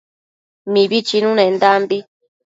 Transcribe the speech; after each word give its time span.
Mibi 0.71 0.99
chinunendambi 1.07 1.97